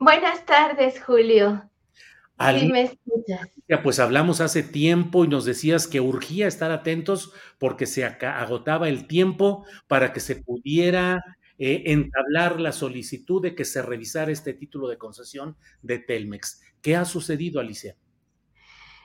Buenas 0.00 0.46
tardes, 0.46 0.98
Julio. 1.04 1.62
Sí, 2.58 2.68
me 2.72 2.84
escuchas. 2.84 3.50
Ya, 3.68 3.82
pues 3.82 3.98
hablamos 3.98 4.40
hace 4.40 4.62
tiempo 4.62 5.26
y 5.26 5.28
nos 5.28 5.44
decías 5.44 5.86
que 5.86 6.00
urgía 6.00 6.48
estar 6.48 6.70
atentos 6.70 7.34
porque 7.58 7.84
se 7.84 8.02
agotaba 8.02 8.88
el 8.88 9.06
tiempo 9.06 9.66
para 9.88 10.14
que 10.14 10.20
se 10.20 10.36
pudiera 10.36 11.22
eh, 11.58 11.82
entablar 11.84 12.58
la 12.62 12.72
solicitud 12.72 13.42
de 13.42 13.54
que 13.54 13.66
se 13.66 13.82
revisara 13.82 14.32
este 14.32 14.54
título 14.54 14.88
de 14.88 14.96
concesión 14.96 15.58
de 15.82 15.98
Telmex. 15.98 16.62
¿Qué 16.80 16.96
ha 16.96 17.04
sucedido, 17.04 17.60
Alicia? 17.60 17.94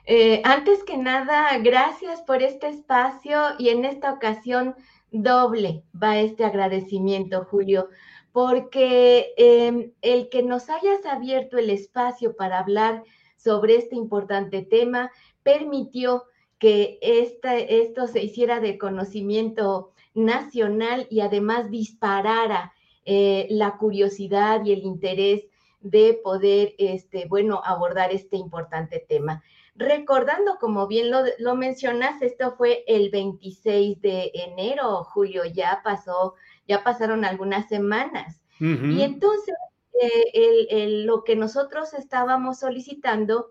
Eh, 0.06 0.40
antes 0.44 0.82
que 0.82 0.96
nada, 0.96 1.58
gracias 1.58 2.22
por 2.22 2.42
este 2.42 2.68
espacio 2.68 3.38
y 3.58 3.68
en 3.68 3.84
esta 3.84 4.14
ocasión 4.14 4.74
doble 5.10 5.84
va 6.02 6.16
este 6.16 6.44
agradecimiento, 6.44 7.44
Julio, 7.44 7.90
porque 8.36 9.32
eh, 9.38 9.92
el 10.02 10.28
que 10.28 10.42
nos 10.42 10.68
hayas 10.68 11.06
abierto 11.06 11.56
el 11.56 11.70
espacio 11.70 12.36
para 12.36 12.58
hablar 12.58 13.02
sobre 13.38 13.76
este 13.76 13.96
importante 13.96 14.60
tema 14.60 15.10
permitió 15.42 16.24
que 16.58 16.98
esta- 17.00 17.56
esto 17.56 18.06
se 18.06 18.22
hiciera 18.22 18.60
de 18.60 18.76
conocimiento 18.76 19.92
nacional 20.12 21.06
y 21.08 21.20
además 21.20 21.70
disparara 21.70 22.74
eh, 23.06 23.46
la 23.48 23.78
curiosidad 23.78 24.62
y 24.66 24.72
el 24.74 24.80
interés 24.80 25.44
de 25.80 26.20
poder, 26.22 26.74
este, 26.76 27.24
bueno, 27.28 27.62
abordar 27.64 28.12
este 28.12 28.36
importante 28.36 29.02
tema. 29.08 29.42
Recordando, 29.76 30.58
como 30.58 30.86
bien 30.86 31.10
lo, 31.10 31.20
lo 31.38 31.54
mencionas, 31.54 32.20
esto 32.20 32.54
fue 32.56 32.84
el 32.86 33.08
26 33.10 34.00
de 34.02 34.30
enero, 34.34 35.04
Julio, 35.04 35.44
ya 35.46 35.80
pasó, 35.82 36.34
ya 36.68 36.82
pasaron 36.84 37.24
algunas 37.24 37.68
semanas. 37.68 38.40
Y 38.58 39.02
entonces, 39.02 39.54
eh, 40.00 40.24
el- 40.34 40.66
el- 40.70 41.06
lo 41.06 41.24
que 41.24 41.36
nosotros 41.36 41.92
estábamos 41.94 42.58
solicitando 42.60 43.50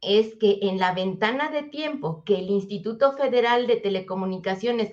es 0.00 0.34
que 0.36 0.58
en 0.62 0.78
la 0.78 0.92
ventana 0.92 1.50
de 1.50 1.62
tiempo 1.62 2.22
que 2.24 2.36
el 2.38 2.50
Instituto 2.50 3.12
Federal 3.16 3.66
de 3.66 3.76
Telecomunicaciones 3.76 4.92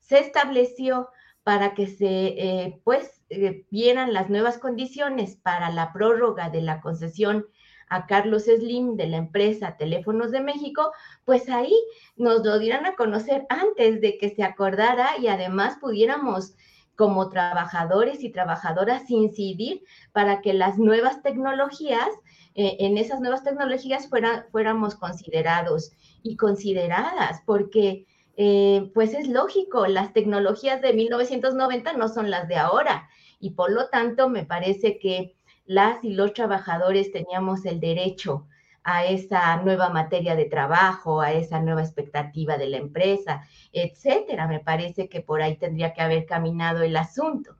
se 0.00 0.18
estableció 0.18 1.08
para 1.42 1.74
que 1.74 1.86
se 1.86 2.06
eh, 2.06 2.80
pues 2.84 3.22
eh, 3.30 3.66
vieran 3.70 4.12
las 4.12 4.30
nuevas 4.30 4.58
condiciones 4.58 5.36
para 5.36 5.70
la 5.70 5.92
prórroga 5.92 6.50
de 6.50 6.62
la 6.62 6.80
concesión 6.80 7.46
a 7.88 8.06
Carlos 8.06 8.44
Slim 8.44 8.96
de 8.96 9.06
la 9.06 9.16
empresa 9.18 9.76
Teléfonos 9.76 10.30
de 10.30 10.40
México, 10.40 10.92
pues 11.24 11.48
ahí 11.48 11.74
nos 12.16 12.44
lo 12.44 12.58
dieran 12.58 12.86
a 12.86 12.94
conocer 12.94 13.46
antes 13.48 14.00
de 14.00 14.18
que 14.18 14.30
se 14.30 14.42
acordara 14.42 15.18
y 15.18 15.28
además 15.28 15.76
pudiéramos 15.80 16.54
como 16.96 17.28
trabajadores 17.28 18.22
y 18.22 18.30
trabajadoras 18.30 19.10
incidir 19.10 19.82
para 20.12 20.40
que 20.40 20.54
las 20.54 20.78
nuevas 20.78 21.22
tecnologías, 21.22 22.08
eh, 22.54 22.76
en 22.80 22.98
esas 22.98 23.20
nuevas 23.20 23.42
tecnologías 23.42 24.08
fuera- 24.08 24.46
fuéramos 24.52 24.94
considerados 24.94 25.92
y 26.22 26.36
consideradas, 26.36 27.42
porque 27.44 28.06
eh, 28.36 28.90
pues 28.94 29.14
es 29.14 29.28
lógico, 29.28 29.86
las 29.86 30.12
tecnologías 30.12 30.82
de 30.82 30.92
1990 30.92 31.92
no 31.92 32.08
son 32.08 32.30
las 32.30 32.48
de 32.48 32.56
ahora 32.56 33.08
y 33.38 33.50
por 33.50 33.70
lo 33.70 33.88
tanto 33.88 34.28
me 34.28 34.44
parece 34.44 34.98
que 34.98 35.33
las 35.66 36.02
y 36.04 36.14
los 36.14 36.32
trabajadores 36.32 37.12
teníamos 37.12 37.64
el 37.64 37.80
derecho 37.80 38.46
a 38.84 39.06
esa 39.06 39.56
nueva 39.56 39.88
materia 39.88 40.36
de 40.36 40.44
trabajo, 40.44 41.22
a 41.22 41.32
esa 41.32 41.58
nueva 41.60 41.82
expectativa 41.82 42.58
de 42.58 42.68
la 42.68 42.76
empresa, 42.76 43.48
etcétera. 43.72 44.46
Me 44.46 44.60
parece 44.60 45.08
que 45.08 45.22
por 45.22 45.40
ahí 45.40 45.56
tendría 45.56 45.94
que 45.94 46.02
haber 46.02 46.26
caminado 46.26 46.82
el 46.82 46.96
asunto. 46.96 47.56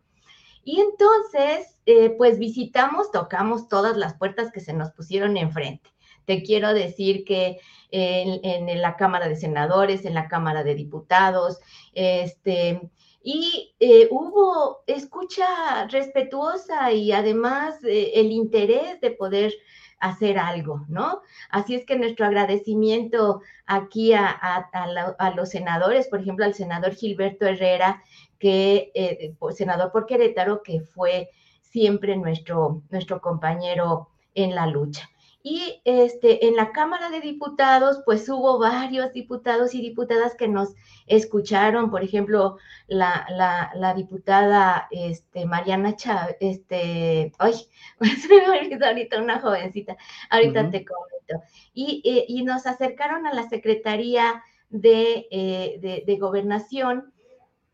Y 0.63 0.81
entonces, 0.81 1.81
eh, 1.87 2.11
pues 2.11 2.39
visitamos, 2.39 3.11
tocamos 3.11 3.69
todas 3.69 3.97
las 3.97 4.15
puertas 4.15 4.53
que 4.53 4.61
se 4.61 4.75
nos 4.75 4.91
pusieron 4.93 5.37
enfrente. 5.37 5.91
Te 6.27 6.43
quiero 6.43 6.73
decir 6.73 7.25
que 7.25 7.59
en, 7.91 8.41
en 8.43 8.81
la 8.81 8.97
Cámara 8.97 9.29
de 9.29 9.37
Senadores, 9.37 10.05
en 10.05 10.15
la 10.15 10.27
Cámara 10.29 10.63
de 10.63 10.75
Diputados, 10.75 11.59
este, 11.93 12.91
y 13.25 13.75
eh, 13.81 14.09
hubo 14.11 14.85
escucha 14.87 15.87
respetuosa 15.89 16.93
y 16.93 17.13
además 17.13 17.83
eh, 17.85 18.13
el 18.17 18.31
interés 18.33 19.01
de 19.01 19.11
poder 19.13 19.55
hacer 19.99 20.39
algo, 20.39 20.85
¿no? 20.89 21.23
Así 21.51 21.75
es 21.75 21.87
que 21.87 21.97
nuestro 21.99 22.27
agradecimiento 22.27 23.41
aquí 23.67 24.13
a, 24.13 24.29
a- 24.29 25.31
los 25.35 25.49
senadores, 25.51 26.09
por 26.09 26.21
ejemplo, 26.21 26.45
al 26.45 26.55
senador 26.55 26.95
Gilberto 26.95 27.47
Herrera, 27.47 28.03
que 28.39 28.93
eh, 28.95 29.35
senador 29.55 29.91
por 29.93 30.07
Querétaro, 30.07 30.63
que 30.63 30.81
fue 30.83 31.31
siempre 31.63 32.17
nuestro, 32.17 32.83
nuestro 32.91 33.21
compañero 33.23 34.11
en 34.35 34.55
la 34.55 34.67
lucha. 34.67 35.09
Y 35.47 35.83
este, 35.85 36.47
en 36.47 36.57
la 36.57 36.73
Cámara 36.73 37.11
de 37.11 37.21
Diputados, 37.21 38.01
pues 38.07 38.27
hubo 38.31 38.59
varios 38.59 39.13
diputados 39.13 39.75
y 39.75 39.83
diputadas 39.83 40.35
que 40.37 40.49
nos 40.49 40.71
escucharon, 41.07 41.91
por 41.91 42.03
ejemplo, 42.03 42.57
la, 42.87 43.27
la, 43.29 43.71
la 43.75 43.93
diputada 43.93 44.89
este, 44.91 45.45
Mariana 45.45 45.97
Chávez, 45.97 46.39
este, 46.41 47.31
ay, 47.39 47.53
me 48.01 48.87
ahorita 48.87 49.21
una 49.21 49.39
jovencita, 49.39 49.99
ahorita 50.31 50.63
Ujú. 50.63 50.71
te 50.71 50.85
comento. 50.87 51.47
Y, 51.75 52.01
eh, 52.07 52.25
y 52.27 52.43
nos 52.43 52.67
acercaron 52.67 53.27
a 53.27 53.35
la 53.35 53.47
Secretaría 53.47 54.43
de, 54.71 55.27
eh, 55.31 55.79
de, 55.83 56.05
de 56.07 56.17
Gobernación, 56.17 57.13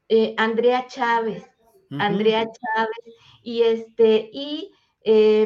eh, 0.09 0.35
Andrea 0.39 0.89
Chávez. 0.89 1.47
Andrea 1.93 2.45
Chávez, 2.45 3.15
y 3.43 3.63
este, 3.63 4.31
y 4.33 4.73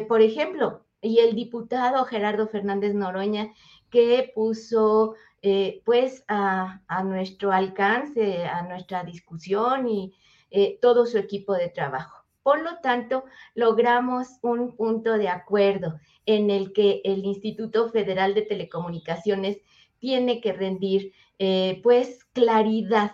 por 0.07 0.21
ejemplo, 0.21 0.84
y 1.05 1.19
el 1.19 1.35
diputado 1.35 2.03
Gerardo 2.05 2.47
Fernández 2.47 2.93
Noroña, 2.93 3.53
que 3.89 4.31
puso 4.33 5.15
eh, 5.41 5.81
pues 5.85 6.23
a, 6.27 6.81
nuestro 7.03 7.51
alcance, 7.51 8.45
a 8.45 8.63
nuestra 8.63 9.03
discusión 9.03 9.87
y 9.87 10.13
eh, 10.49 10.79
todo 10.81 11.05
su 11.05 11.17
equipo 11.17 11.53
de 11.53 11.69
trabajo. 11.69 12.25
Por 12.41 12.61
lo 12.61 12.77
tanto, 12.79 13.25
logramos 13.53 14.27
un 14.41 14.75
punto 14.75 15.17
de 15.17 15.29
acuerdo 15.29 15.99
en 16.25 16.49
el 16.49 16.73
que 16.73 17.01
el 17.03 17.25
Instituto 17.25 17.89
Federal 17.89 18.33
de 18.33 18.43
Telecomunicaciones 18.43 19.59
tiene 19.99 20.41
que 20.41 20.53
rendir 20.53 21.13
eh, 21.39 21.79
pues 21.83 22.23
claridad 22.33 23.13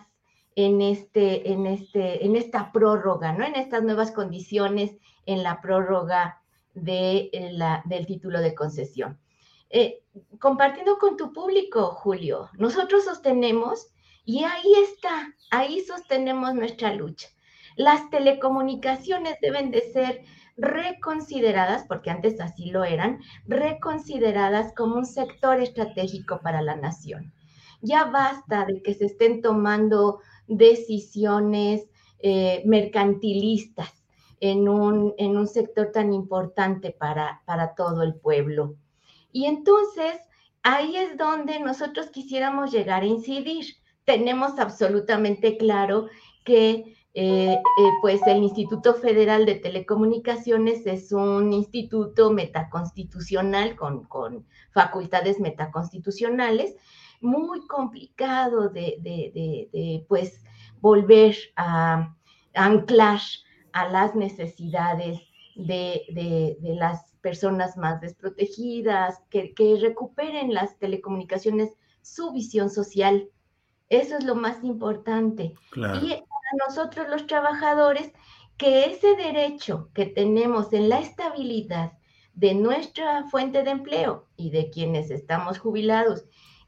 en, 0.56 0.82
este, 0.82 1.52
en, 1.52 1.66
este, 1.66 2.26
en 2.26 2.36
esta 2.36 2.72
prórroga, 2.72 3.34
¿no? 3.34 3.46
En 3.46 3.56
estas 3.56 3.84
nuevas 3.84 4.12
condiciones, 4.12 4.98
en 5.26 5.44
la 5.44 5.62
prórroga 5.62 6.41
de 6.74 7.30
la, 7.54 7.84
del 7.86 8.06
título 8.06 8.40
de 8.42 8.56
concesión. 8.56 9.20
Eh, 9.70 10.04
compartiendo 10.40 10.98
con 10.98 11.16
tu 11.18 11.32
público, 11.32 11.92
Julio, 11.92 12.50
nosotros 12.58 13.06
sostenemos, 13.06 13.88
y 14.26 14.44
ahí 14.44 14.74
está, 14.84 15.34
ahí 15.50 15.82
sostenemos 15.82 16.54
nuestra 16.54 16.94
lucha. 16.94 17.30
Las 17.76 18.10
telecomunicaciones 18.10 19.38
deben 19.42 19.72
de 19.72 19.82
ser 19.94 20.22
reconsideradas, 20.58 21.86
porque 21.88 22.12
antes 22.12 22.40
así 22.40 22.70
lo 22.70 22.84
eran, 22.84 23.20
reconsideradas 23.48 24.74
como 24.76 24.96
un 24.96 25.06
sector 25.06 25.60
estratégico 25.60 26.42
para 26.42 26.62
la 26.62 26.76
nación. 26.76 27.34
Ya 27.82 28.06
basta 28.06 28.66
de 28.66 28.82
que 28.84 28.94
se 28.94 29.06
estén 29.06 29.42
tomando 29.42 30.20
decisiones 30.48 31.90
eh, 32.20 32.62
mercantilistas 32.66 34.01
en 34.42 34.68
un, 34.68 35.14
en 35.18 35.38
un, 35.38 35.48
sector 35.48 35.92
tan 35.94 36.12
importante 36.14 36.92
para, 36.92 37.42
para 37.46 37.76
todo 37.76 38.04
el 38.04 38.16
pueblo. 38.16 38.76
Y 39.32 39.46
entonces, 39.46 40.20
ahí 40.64 40.98
es 40.98 41.18
donde 41.18 41.60
nosotros 41.60 42.08
quisiéramos 42.08 42.72
llegar 42.72 43.04
a 43.04 43.06
incidir. 43.06 43.66
Tenemos 44.04 44.58
absolutamente 44.60 45.58
claro 45.58 46.08
que 46.44 46.96
eh, 47.14 47.54
eh, 47.54 47.90
pues 48.02 48.22
el 48.26 48.38
Instituto 48.38 48.96
Federal 48.96 49.46
de 49.46 49.56
Telecomunicaciones 49.56 50.88
es 50.88 51.12
un 51.12 51.52
instituto 51.54 52.32
metaconstitucional 52.32 53.76
con, 53.76 54.06
con 54.06 54.46
facultades 54.72 55.40
metaconstitucionales, 55.40 56.76
muy 57.20 57.68
complicado 57.68 58.70
de, 58.70 58.98
de, 59.02 60.06
pues 60.08 60.42
volver 60.80 61.36
a 61.58 62.16
anclar 62.54 63.20
a 63.74 63.88
las 63.90 64.16
necesidades 64.16 65.20
de, 65.56 66.58
las 66.62 67.16
personas 67.22 67.78
más 67.78 68.02
desprotegidas, 68.02 69.22
que, 69.30 69.54
que 69.54 69.78
recuperen 69.80 70.54
las 70.54 70.78
telecomunicaciones 70.78 71.74
su 72.02 72.32
visión 72.32 72.70
social. 72.70 73.30
Eso 73.90 74.18
es 74.18 74.24
lo 74.24 74.36
más 74.36 74.64
importante. 74.64 75.54
Y 76.02 76.24
nosotros 76.68 77.08
los 77.10 77.28
trabajadores 77.28 78.12
que 78.58 78.86
ese 78.86 79.16
derecho 79.16 79.90
que 79.94 80.06
tenemos 80.06 80.74
en 80.74 80.90
la 80.90 81.00
estabilidad 81.00 81.94
de 82.34 82.54
nuestra 82.54 83.26
fuente 83.26 83.64
de 83.64 83.72
empleo 83.72 84.28
y 84.38 84.52
de 84.52 84.70
quienes 84.70 85.12
estamos 85.12 85.60
jubilados, 85.60 86.26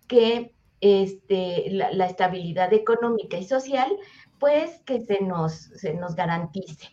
que 0.07 0.52
este, 0.83 1.69
la, 1.71 2.05
estabilidad 2.05 2.73
económica 2.73 3.37
y 3.37 3.45
social, 3.45 3.89
pues 4.37 4.81
que 4.85 4.99
se 4.99 5.21
nos, 5.21 5.53
se 5.53 5.93
nos 5.93 6.13
garantice. 6.13 6.89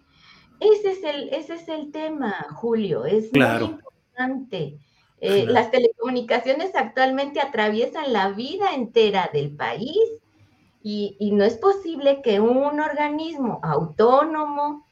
Ese 0.60 0.92
es 0.92 1.02
el, 1.02 1.28
ese 1.30 1.54
es 1.54 1.68
el 1.68 1.90
tema, 1.90 2.46
Julio, 2.54 3.04
es 3.04 3.32
muy 3.32 3.42
importante. 3.42 4.78
Eh, 5.20 5.44
las 5.46 5.72
telecomunicaciones 5.72 6.70
actualmente 6.76 7.40
atraviesan 7.40 8.12
la 8.12 8.28
vida 8.28 8.74
entera 8.74 9.28
del 9.32 9.56
país 9.56 9.98
y, 10.82 11.16
no 11.32 11.44
es 11.44 11.56
posible 11.56 12.22
que 12.22 12.38
un 12.40 12.80
organismo 12.80 13.58
autónomo, 13.64 14.86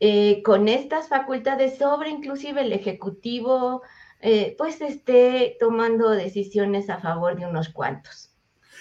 eh, 0.00 0.42
con 0.42 0.68
estas 0.68 1.08
facultades 1.08 1.78
sobre 1.78 2.10
inclusive 2.10 2.62
el 2.62 2.72
Ejecutivo, 2.72 3.82
eh, 4.28 4.56
pues 4.58 4.80
esté 4.80 5.56
tomando 5.60 6.10
decisiones 6.10 6.90
a 6.90 6.98
favor 6.98 7.38
de 7.38 7.46
unos 7.46 7.68
cuantos. 7.68 8.32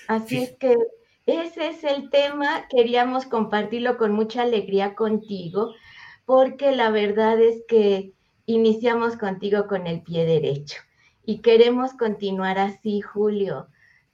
Así 0.07 0.41
es 0.41 0.53
que 0.57 0.75
ese 1.27 1.67
es 1.67 1.83
el 1.83 2.09
tema, 2.09 2.65
queríamos 2.67 3.27
compartirlo 3.27 3.97
con 3.97 4.11
mucha 4.11 4.41
alegría 4.41 4.95
contigo, 4.95 5.75
porque 6.25 6.75
la 6.75 6.89
verdad 6.89 7.39
es 7.39 7.61
que 7.67 8.13
iniciamos 8.47 9.17
contigo 9.17 9.67
con 9.67 9.85
el 9.85 10.01
pie 10.01 10.25
derecho 10.25 10.77
y 11.23 11.41
queremos 11.41 11.93
continuar 11.93 12.57
así, 12.57 13.01
Julio. 13.01 13.67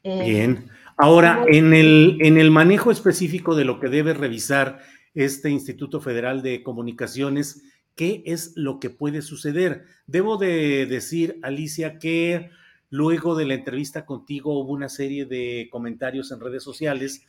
Eh, 0.03 0.25
Bien. 0.25 0.69
Ahora, 0.97 1.45
en 1.47 1.73
el, 1.73 2.17
en 2.19 2.39
el 2.39 2.51
manejo 2.51 2.91
específico 2.91 3.55
de 3.55 3.63
lo 3.63 3.79
que 3.79 3.87
debe 3.87 4.13
revisar 4.13 4.81
este 5.13 5.49
Instituto 5.49 6.01
Federal 6.01 6.41
de 6.41 6.61
Comunicaciones, 6.61 7.63
¿qué 7.95 8.23
es 8.25 8.53
lo 8.55 8.79
que 8.79 8.89
puede 8.89 9.21
suceder? 9.21 9.85
Debo 10.07 10.37
de 10.37 10.85
decir, 10.85 11.39
Alicia, 11.41 11.99
que 11.99 12.49
luego 12.89 13.35
de 13.35 13.45
la 13.45 13.53
entrevista 13.53 14.05
contigo 14.05 14.59
hubo 14.59 14.73
una 14.73 14.89
serie 14.89 15.25
de 15.25 15.69
comentarios 15.71 16.31
en 16.31 16.39
redes 16.39 16.63
sociales 16.63 17.25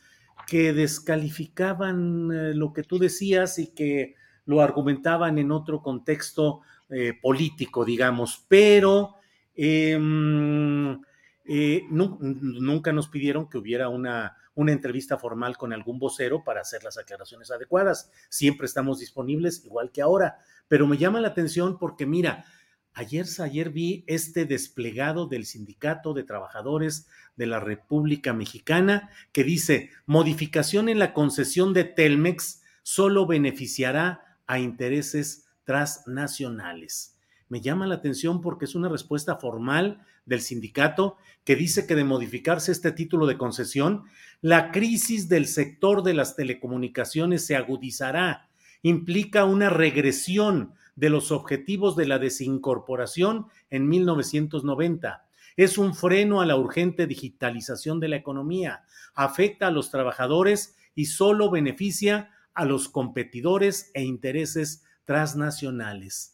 que 0.47 0.73
descalificaban 0.73 2.31
eh, 2.31 2.53
lo 2.53 2.73
que 2.73 2.83
tú 2.83 2.99
decías 2.99 3.59
y 3.59 3.73
que 3.73 4.15
lo 4.45 4.61
argumentaban 4.61 5.37
en 5.37 5.51
otro 5.51 5.81
contexto 5.81 6.61
eh, 6.89 7.13
político, 7.21 7.85
digamos, 7.85 8.45
pero... 8.47 9.15
Em, 9.55 10.99
eh, 11.45 11.83
nunca 11.89 12.93
nos 12.93 13.09
pidieron 13.09 13.49
que 13.49 13.57
hubiera 13.57 13.89
una, 13.89 14.37
una 14.55 14.71
entrevista 14.71 15.17
formal 15.17 15.57
con 15.57 15.73
algún 15.73 15.99
vocero 15.99 16.43
para 16.43 16.61
hacer 16.61 16.83
las 16.83 16.97
aclaraciones 16.97 17.51
adecuadas. 17.51 18.11
Siempre 18.29 18.65
estamos 18.65 18.99
disponibles, 18.99 19.65
igual 19.65 19.91
que 19.91 20.01
ahora. 20.01 20.37
Pero 20.67 20.87
me 20.87 20.97
llama 20.97 21.21
la 21.21 21.29
atención 21.29 21.77
porque, 21.77 22.05
mira, 22.05 22.45
ayer, 22.93 23.25
ayer 23.39 23.69
vi 23.71 24.03
este 24.07 24.45
desplegado 24.45 25.27
del 25.27 25.45
Sindicato 25.45 26.13
de 26.13 26.23
Trabajadores 26.23 27.07
de 27.35 27.47
la 27.47 27.59
República 27.59 28.33
Mexicana 28.33 29.09
que 29.31 29.43
dice, 29.43 29.89
modificación 30.05 30.89
en 30.89 30.99
la 30.99 31.13
concesión 31.13 31.73
de 31.73 31.83
Telmex 31.83 32.61
solo 32.83 33.25
beneficiará 33.25 34.39
a 34.45 34.59
intereses 34.59 35.47
transnacionales. 35.63 37.12
Me 37.53 37.61
llama 37.61 37.85
la 37.85 37.93
atención 37.93 38.41
porque 38.41 38.65
es 38.65 38.73
una 38.73 38.89
respuesta 38.89 39.35
formal 39.35 40.03
del 40.25 40.41
sindicato 40.41 41.17
que 41.43 41.55
dice 41.55 41.85
que 41.85 41.93
de 41.93 42.03
modificarse 42.03 42.71
este 42.71 42.91
título 42.91 43.27
de 43.27 43.37
concesión, 43.37 44.05
la 44.41 44.71
crisis 44.71 45.29
del 45.29 45.45
sector 45.45 46.01
de 46.01 46.15
las 46.15 46.35
telecomunicaciones 46.35 47.45
se 47.45 47.55
agudizará. 47.55 48.49
Implica 48.81 49.45
una 49.45 49.69
regresión 49.69 50.73
de 50.95 51.11
los 51.11 51.31
objetivos 51.31 51.95
de 51.95 52.07
la 52.07 52.17
desincorporación 52.17 53.45
en 53.69 53.87
1990. 53.87 55.27
Es 55.55 55.77
un 55.77 55.93
freno 55.93 56.41
a 56.41 56.47
la 56.47 56.55
urgente 56.55 57.05
digitalización 57.05 57.99
de 57.99 58.07
la 58.07 58.15
economía. 58.15 58.81
Afecta 59.13 59.67
a 59.67 59.71
los 59.71 59.91
trabajadores 59.91 60.75
y 60.95 61.05
solo 61.05 61.51
beneficia 61.51 62.31
a 62.55 62.65
los 62.65 62.89
competidores 62.89 63.91
e 63.93 64.01
intereses 64.01 64.85
transnacionales. 65.05 66.33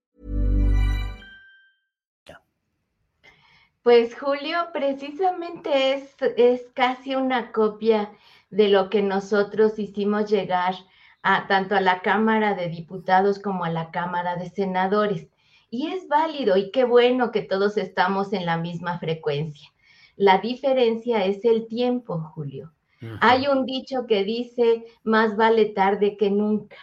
Pues 3.83 4.15
Julio, 4.15 4.57
precisamente 4.73 5.93
es, 5.93 6.15
es 6.37 6.67
casi 6.75 7.15
una 7.15 7.51
copia 7.51 8.11
de 8.51 8.67
lo 8.67 8.89
que 8.91 9.01
nosotros 9.01 9.79
hicimos 9.79 10.29
llegar 10.29 10.75
a 11.23 11.47
tanto 11.47 11.75
a 11.75 11.81
la 11.81 12.01
Cámara 12.01 12.53
de 12.53 12.67
Diputados 12.67 13.39
como 13.39 13.63
a 13.63 13.71
la 13.71 13.89
Cámara 13.89 14.35
de 14.35 14.49
Senadores. 14.49 15.27
Y 15.71 15.87
es 15.87 16.07
válido 16.07 16.57
y 16.57 16.69
qué 16.69 16.83
bueno 16.83 17.31
que 17.31 17.41
todos 17.41 17.77
estamos 17.77 18.33
en 18.33 18.45
la 18.45 18.57
misma 18.57 18.99
frecuencia. 18.99 19.69
La 20.15 20.37
diferencia 20.37 21.25
es 21.25 21.43
el 21.45 21.67
tiempo, 21.67 22.19
Julio. 22.35 22.71
Hay 23.19 23.47
un 23.47 23.65
dicho 23.65 24.05
que 24.05 24.23
dice, 24.23 24.85
más 25.03 25.35
vale 25.35 25.65
tarde 25.65 26.17
que 26.17 26.29
nunca. 26.29 26.77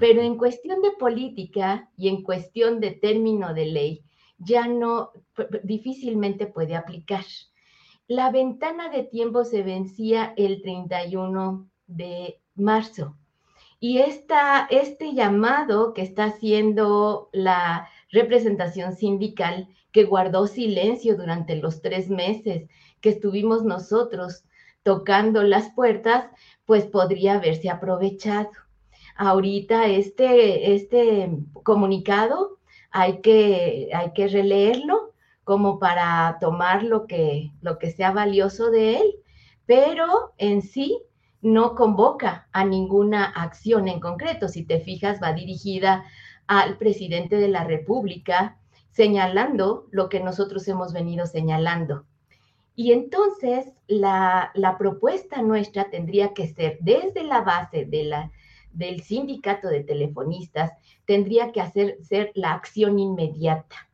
Pero 0.00 0.22
en 0.22 0.36
cuestión 0.36 0.82
de 0.82 0.90
política 0.90 1.88
y 1.96 2.08
en 2.08 2.24
cuestión 2.24 2.80
de 2.80 2.90
término 2.90 3.54
de 3.54 3.66
ley, 3.66 4.04
ya 4.44 4.66
no, 4.66 5.12
difícilmente 5.62 6.46
puede 6.46 6.76
aplicar. 6.76 7.24
la 8.08 8.30
ventana 8.30 8.90
de 8.90 9.04
tiempo 9.04 9.44
se 9.44 9.62
vencía 9.62 10.34
el 10.36 10.60
31 10.60 11.68
de 11.86 12.40
marzo. 12.54 13.16
Y 13.80 13.98
esta, 13.98 14.66
este 14.70 15.14
llamado 15.14 15.92
que 15.94 16.02
está 16.02 16.24
haciendo 16.26 17.30
la 17.32 17.88
representación 18.10 18.94
sindical, 18.94 19.68
que 19.92 20.04
guardó 20.04 20.46
silencio 20.46 21.16
durante 21.16 21.56
los 21.56 21.80
tres 21.82 22.08
meses 22.08 22.68
que 23.00 23.08
estuvimos 23.08 23.64
nosotros 23.64 24.44
tocando 24.82 25.42
las 25.42 25.70
puertas, 25.70 26.26
pues 26.64 26.86
podría 26.86 27.34
haberse 27.34 27.70
aprovechado. 27.70 28.50
Ahorita 29.16 29.86
este, 29.86 30.74
este 30.74 31.30
comunicado 31.64 32.58
hay 32.92 33.20
que, 33.20 33.90
hay 33.94 34.12
que 34.12 34.28
releerlo 34.28 35.12
como 35.44 35.78
para 35.78 36.38
tomar 36.40 36.84
lo 36.84 37.06
que, 37.06 37.50
lo 37.60 37.78
que 37.78 37.90
sea 37.90 38.12
valioso 38.12 38.70
de 38.70 38.98
él, 38.98 39.14
pero 39.66 40.34
en 40.38 40.62
sí 40.62 41.02
no 41.40 41.74
convoca 41.74 42.48
a 42.52 42.64
ninguna 42.64 43.24
acción 43.24 43.88
en 43.88 43.98
concreto. 43.98 44.48
Si 44.48 44.64
te 44.64 44.78
fijas, 44.80 45.20
va 45.20 45.32
dirigida 45.32 46.04
al 46.46 46.78
presidente 46.78 47.36
de 47.36 47.48
la 47.48 47.64
República, 47.64 48.58
señalando 48.90 49.86
lo 49.90 50.08
que 50.08 50.20
nosotros 50.20 50.68
hemos 50.68 50.92
venido 50.92 51.26
señalando. 51.26 52.04
Y 52.74 52.92
entonces 52.92 53.66
la, 53.86 54.52
propuesta 54.78 55.42
nuestra 55.42 55.90
tendría 55.90 56.32
que 56.32 56.46
ser 56.46 56.78
desde 56.80 57.24
la 57.24 57.42
base 57.42 57.84
de 57.84 58.04
la, 58.04 58.30
del 58.72 59.02
sindicato 59.02 59.68
de 59.68 59.84
telefonistas, 59.84 60.72
tendría 61.04 61.52
que 61.52 61.60
hacer 61.60 61.98
ser 62.02 62.32
la 62.34 62.52
acción 62.52 62.98
inmediata. 62.98 63.88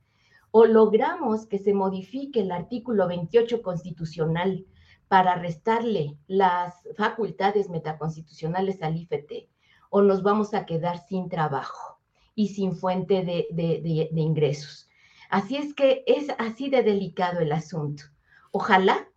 O 0.50 0.64
logramos 0.64 1.46
que 1.46 1.58
se 1.58 1.74
modifique 1.74 2.40
el 2.40 2.52
artículo 2.52 3.06
28 3.06 3.62
constitucional 3.62 4.64
para 5.08 5.34
restarle 5.36 6.16
las 6.26 6.74
facultades 6.96 7.70
metaconstitucionales 7.70 8.82
al 8.82 8.96
IFT 8.96 9.48
o 9.90 10.02
nos 10.02 10.22
vamos 10.22 10.54
a 10.54 10.66
quedar 10.66 10.98
sin 11.06 11.28
trabajo 11.28 11.98
y 12.34 12.48
sin 12.48 12.76
fuente 12.76 13.24
de, 13.24 14.08
ingresos. 14.14 14.88
Así 15.30 15.56
es 15.56 15.74
que 15.74 16.04
es 16.06 16.28
así 16.38 16.70
de 16.70 16.82
delicado 16.82 17.40
el 17.40 17.52
asunto. 17.52 18.04
Ojalá, 18.52 19.08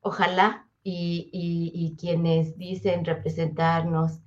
ojalá, 0.00 0.66
y, 0.82 1.94
quienes 1.98 2.56
dicen 2.56 3.04
representarnos, 3.04 4.20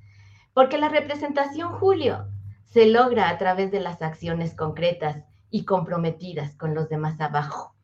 porque 0.54 0.78
la 0.78 0.90
representación, 0.90 1.74
Julio, 1.74 2.28
se 2.66 2.88
logra 2.88 3.30
a 3.30 3.38
través 3.38 3.72
de 3.72 3.80
las 3.80 4.02
acciones 4.02 4.56
concretas 4.56 5.24
y 5.50 5.66
comprometidas 5.66 6.56
con 6.56 6.74
los 6.74 6.90
demás 6.90 7.20
abajo. 7.22 7.76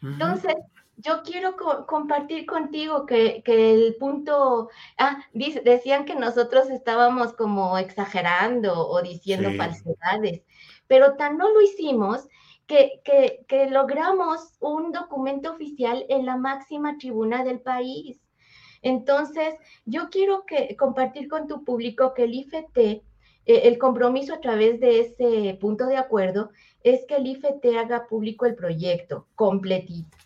Entonces, 0.00 0.54
yo 0.96 1.22
quiero 1.22 1.56
compartir 1.86 2.44
contigo 2.46 3.06
que, 3.06 3.42
el 3.46 3.96
punto, 3.96 4.68
ah, 4.96 5.18
decían 5.32 6.04
que 6.04 6.14
nosotros 6.14 6.70
estábamos 6.70 7.34
como 7.34 7.78
exagerando 7.78 8.88
o 8.88 9.00
diciendo 9.02 9.50
falsedades, 9.56 10.42
pero 10.86 11.14
tan 11.14 11.36
no 11.36 11.50
lo 11.50 11.60
hicimos 11.60 12.26
que, 12.66 13.00
que, 13.46 13.70
logramos 13.70 14.54
un 14.60 14.92
documento 14.92 15.52
oficial 15.52 16.04
en 16.08 16.26
la 16.26 16.36
máxima 16.36 16.98
tribuna 16.98 17.44
del 17.44 17.60
país. 17.60 18.20
Entonces, 18.82 19.54
yo 19.84 20.08
quiero 20.10 20.44
que, 20.46 20.76
compartir 20.76 21.28
con 21.28 21.46
tu 21.46 21.64
público 21.64 22.14
que 22.14 22.24
el 22.24 22.34
IFT, 22.34 22.78
eh, 22.78 23.02
el 23.46 23.78
compromiso 23.78 24.34
a 24.34 24.40
través 24.40 24.80
de 24.80 25.00
ese 25.00 25.58
punto 25.60 25.86
de 25.86 25.96
acuerdo 25.96 26.50
es 26.82 27.04
que 27.06 27.16
el 27.16 27.26
IFT 27.26 27.76
haga 27.78 28.06
público 28.06 28.46
el 28.46 28.54
proyecto 28.54 29.26
completito 29.34 30.16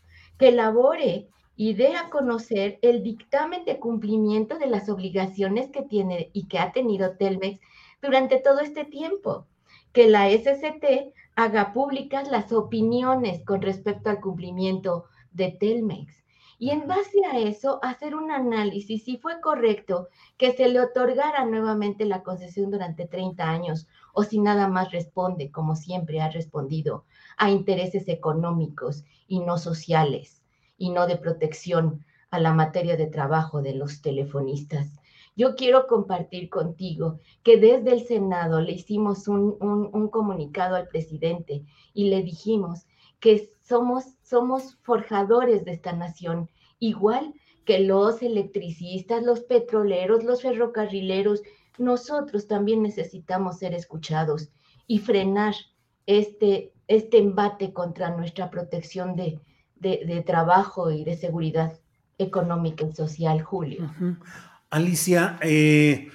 que 0.43 0.49
elabore 0.49 1.29
y 1.55 1.75
dé 1.75 1.95
a 1.95 2.11
conocer 2.11 2.81
el 2.83 3.05
dictamen 3.05 3.65
de 3.65 3.79
cumplimiento 3.79 4.59
de 4.59 4.67
las 4.67 4.89
obligaciones 4.89 5.71
que 5.71 5.83
tiene 5.83 6.31
y 6.33 6.49
que 6.49 6.59
ha 6.59 6.73
tenido 6.73 7.17
Telmex 7.17 7.61
durante 8.01 8.39
todo 8.39 8.59
este 8.59 8.85
tiempo. 8.85 9.47
Que 9.93 10.09
la 10.09 10.29
SCT 10.31 11.15
haga 11.37 11.73
públicas 11.73 12.29
las 12.29 12.53
opiniones 12.53 13.45
con 13.45 13.63
respecto 13.63 14.11
al 14.11 14.21
cumplimiento 14.21 15.05
de 15.31 15.53
Telmex. 15.53 16.22
Y 16.63 16.71
en 16.71 16.87
base 16.87 17.25
a 17.25 17.41
eso, 17.41 17.81
hacer 17.83 18.15
un 18.15 18.31
análisis 18.31 19.03
si 19.03 19.17
fue 19.17 19.41
correcto 19.41 20.07
que 20.39 20.53
se 20.53 20.69
le 20.69 20.79
otorgara 20.79 21.45
nuevamente 21.45 22.05
la 22.05 22.23
concesión 22.23 22.71
durante 22.71 23.05
30 23.05 23.51
años 23.51 23.89
o 24.13 24.23
si 24.23 24.39
nada 24.39 24.69
más 24.69 24.93
responde, 24.93 25.51
como 25.51 25.75
siempre 25.75 26.21
ha 26.21 26.31
respondido, 26.31 27.05
a 27.37 27.51
intereses 27.51 28.07
económicos 28.07 29.03
y 29.27 29.41
no 29.41 29.59
sociales 29.59 30.45
y 30.79 30.91
no 30.91 31.09
de 31.09 31.17
protección 31.17 32.05
a 32.31 32.39
la 32.39 32.53
materia 32.53 32.97
de 32.97 33.09
trabajo 33.09 33.61
de 33.61 33.75
los 33.75 34.01
telefonistas. 34.01 35.01
Yo 35.35 35.57
quiero 35.57 35.89
compartir 35.89 36.49
contigo 36.49 37.19
que 37.43 37.57
desde 37.57 37.93
el 37.93 38.07
Senado 38.07 38.61
le 38.61 38.71
hicimos 38.71 39.27
un, 39.27 39.57
un, 39.61 40.09
comunicado 40.11 40.77
al 40.77 40.87
presidente 40.87 41.65
y 41.93 42.09
le 42.09 42.23
dijimos 42.23 42.87
que 43.19 43.52
somos, 43.63 44.05
somos 44.23 44.77
forjadores 44.83 45.65
de 45.65 45.73
esta 45.73 45.93
nación, 45.93 46.49
igual 46.79 47.35
que 47.65 47.81
los 47.81 48.23
electricistas, 48.23 49.23
los 49.23 49.41
petroleros, 49.41 50.25
los 50.25 50.43
ferrocarrileros, 50.43 51.43
nosotros 51.79 52.47
también 52.49 52.83
necesitamos 52.83 53.59
ser 53.59 53.75
escuchados 53.75 54.51
y 54.87 54.99
frenar 54.99 55.55
este, 56.07 56.73
este 56.89 57.19
embate 57.19 57.73
contra 57.73 58.11
nuestra 58.11 58.51
protección 58.51 59.17
de, 59.17 59.41
de, 59.77 60.23
trabajo 60.27 60.91
y 60.91 61.05
de 61.05 61.17
seguridad 61.17 61.79
económica 62.19 62.85
y 62.85 62.93
social, 62.93 63.43
Julio. 63.43 63.91
Alicia, 64.71 65.39
eh, 65.43 66.09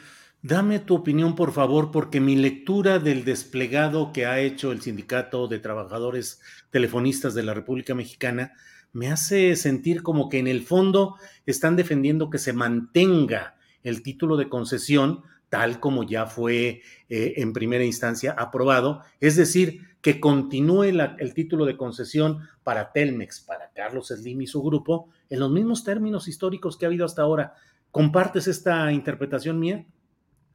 dame 0.48 0.80
tu 0.80 0.96
opinión, 0.96 1.36
por 1.36 1.52
favor, 1.52 1.92
porque 1.92 2.22
mi 2.22 2.36
lectura 2.36 3.00
del 3.00 3.26
desplegado 3.26 4.14
que 4.14 4.26
ha 4.26 4.40
hecho 4.40 4.72
el 4.72 4.82
Sindicato 4.82 5.48
de 5.48 5.60
Trabajadores 5.60 6.42
Telefonistas 6.70 7.34
de 7.34 7.44
la 7.44 7.54
República 7.54 7.94
Mexicana 7.94 8.54
me 8.94 9.10
hace 9.10 9.56
sentir 9.58 10.04
como 10.04 10.30
que 10.30 10.40
en 10.40 10.48
el 10.48 10.64
fondo 10.64 11.16
están 11.46 11.76
defendiendo 11.76 12.30
que 12.30 12.38
se 12.38 12.54
mantenga 12.54 13.58
el 13.84 14.02
título 14.02 14.38
de 14.38 14.48
concesión 14.48 15.24
tal 15.50 15.80
como 15.80 16.04
ya 16.04 16.26
fue 16.26 16.82
eh, 17.10 17.34
en 17.38 17.54
primera 17.54 17.84
instancia 17.84 18.34
aprobado, 18.38 19.02
es 19.20 19.36
decir, 19.36 19.82
que 20.02 20.20
continúe 20.20 20.84
el 20.84 21.34
título 21.34 21.66
de 21.66 21.78
concesión 21.78 22.40
para 22.64 22.92
Telmex, 22.92 23.42
para 23.42 23.72
Carlos 23.72 24.08
Slim 24.08 24.42
y 24.42 24.48
su 24.48 24.62
grupo, 24.62 25.10
en 25.30 25.40
los 25.40 25.52
mismos 25.52 25.84
términos 25.84 26.28
históricos 26.28 26.78
que 26.78 26.86
ha 26.86 26.88
habido 26.88 27.06
hasta 27.06 27.22
ahora. 27.22 27.56
¿Compartes 27.92 28.48
esta 28.48 28.92
interpretación 28.92 29.60
mía? 29.60 29.86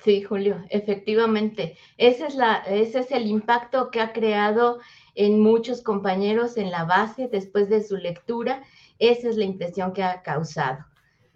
Sí, 0.02 0.22
Julio, 0.22 0.64
efectivamente. 0.68 1.76
Ese 1.96 2.26
es, 2.26 2.34
la, 2.34 2.56
ese 2.66 3.00
es 3.00 3.12
el 3.12 3.26
impacto 3.26 3.90
que 3.90 4.00
ha 4.00 4.12
creado 4.12 4.80
en 5.14 5.38
muchos 5.40 5.82
compañeros 5.82 6.56
en 6.56 6.72
la 6.72 6.84
base 6.84 7.28
después 7.28 7.68
de 7.68 7.84
su 7.84 7.96
lectura. 7.96 8.64
Esa 8.98 9.28
es 9.28 9.36
la 9.36 9.44
impresión 9.44 9.92
que 9.92 10.02
ha 10.02 10.22
causado. 10.22 10.84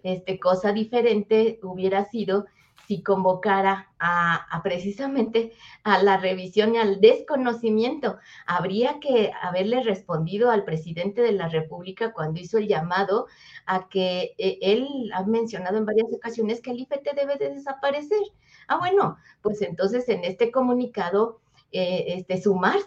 Este, 0.03 0.37
cosa 0.39 0.73
diferente 0.73 1.59
hubiera 1.63 2.05
sido 2.05 2.45
si 2.87 3.03
convocara 3.03 3.91
a, 3.99 4.61
precisamente 4.63 5.53
a 5.83 6.01
la 6.01 6.17
revisión 6.17 6.75
y 6.75 6.77
al 6.77 7.01
desconocimiento. 7.01 8.17
Habría 8.45 8.99
que 8.99 9.31
haberle 9.41 9.83
respondido 9.83 10.51
al 10.51 10.63
presidente 10.63 11.21
de 11.21 11.33
la 11.33 11.49
República 11.49 12.13
cuando 12.13 12.39
hizo 12.39 12.57
el 12.57 12.67
llamado 12.67 13.27
a 13.65 13.89
que 13.89 14.35
eh, 14.37 14.59
él 14.61 14.87
ha 15.13 15.23
mencionado 15.23 15.77
en 15.77 15.85
varias 15.85 16.07
ocasiones 16.13 16.61
que 16.61 16.71
el 16.71 16.79
IPT 16.79 17.13
debe 17.15 17.37
de 17.37 17.55
desaparecer. 17.55 18.21
Ah, 18.67 18.77
bueno, 18.77 19.17
pues 19.41 19.61
entonces 19.61 20.07
en 20.09 20.23
este 20.23 20.51
comunicado, 20.51 21.39
eh, 21.71 22.05
este, 22.07 22.41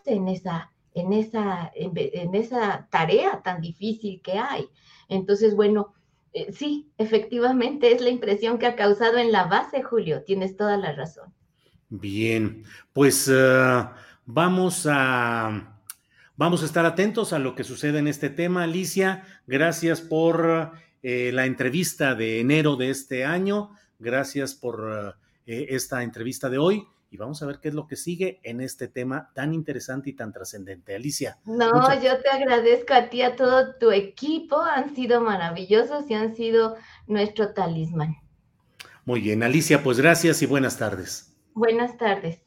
en 0.07 0.29
esa, 0.29 0.71
en, 0.95 1.13
esa, 1.13 1.73
en 1.75 2.35
esa 2.35 2.89
tarea 2.91 3.43
tan 3.43 3.61
difícil 3.61 4.21
que 4.23 4.39
hay. 4.39 4.69
Entonces, 5.09 5.55
bueno, 5.55 5.95
eh, 6.33 6.53
sí, 6.53 6.89
efectivamente 6.97 7.93
es 7.93 8.01
la 8.01 8.11
impresión 8.11 8.59
que 8.59 8.67
ha 8.67 8.77
causado 8.77 9.19
en 9.19 9.33
la 9.33 9.45
base, 9.45 9.83
Julio. 9.83 10.23
Tienes 10.23 10.57
toda 10.57 10.77
la 10.77 10.93
razón. 10.93 11.33
Bien, 11.89 12.65
pues 12.93 13.29
eh, 13.33 13.85
vamos 14.27 14.87
a 14.89 15.77
vamos 16.37 16.63
a 16.63 16.67
estar 16.67 16.87
atentos 16.87 17.33
a 17.33 17.41
lo 17.41 17.57
que 17.57 17.65
sucede 17.65 17.99
en 17.99 18.07
este 18.07 18.31
tema. 18.31 18.63
Alicia, 18.63 19.25
gracias 19.47 20.01
por 20.01 20.73
eh, 21.03 21.33
la 21.33 21.47
entrevista 21.47 22.15
de 22.15 22.41
enero 22.41 22.77
de 22.77 22.91
este 22.91 23.25
año. 23.25 23.73
Gracias 23.99 24.55
por 24.55 25.17
esta 25.51 26.03
entrevista 26.03 26.49
de 26.49 26.59
hoy 26.59 26.87
y 27.11 27.17
vamos 27.17 27.43
a 27.43 27.47
ver 27.47 27.59
qué 27.61 27.69
es 27.69 27.75
lo 27.75 27.87
que 27.87 27.97
sigue 27.97 28.41
en 28.45 28.61
este 28.61 28.87
tema 28.87 29.31
tan 29.35 29.53
interesante 29.53 30.11
y 30.11 30.13
tan 30.13 30.33
trascendente. 30.33 30.95
Alicia. 30.95 31.39
No, 31.45 31.71
yo 32.01 32.21
te 32.21 32.29
agradezco 32.29 32.95
a 32.95 33.09
ti, 33.09 33.23
a 33.23 33.35
todo 33.35 33.75
tu 33.75 33.91
equipo, 33.91 34.61
han 34.61 34.95
sido 34.95 35.21
maravillosos 35.21 36.09
y 36.09 36.15
han 36.15 36.37
sido 36.37 36.77
nuestro 37.07 37.53
talismán. 37.53 38.17
Muy 39.05 39.21
bien, 39.21 39.43
Alicia, 39.43 39.83
pues 39.83 39.99
gracias 39.99 40.41
y 40.43 40.47
buenas 40.47 40.79
tardes. 40.79 41.35
Buenas 41.55 41.97
tardes. 41.97 42.43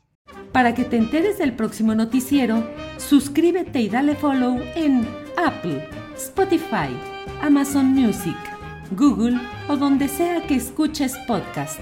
Para 0.54 0.74
que 0.74 0.86
te 0.86 0.96
enteres 0.96 1.38
del 1.38 1.56
próximo 1.56 1.94
noticiero, 1.94 2.64
suscríbete 2.98 3.82
y 3.82 3.90
dale 3.90 4.16
follow 4.16 4.62
en 4.76 5.06
Apple 5.36 5.90
Spotify, 6.16 6.96
Amazon 7.42 7.88
Music, 7.88 8.38
Google 8.92 9.40
o 9.68 9.76
donde 9.76 10.08
sea 10.08 10.46
que 10.48 10.56
escuches 10.56 11.18
podcast. 11.28 11.82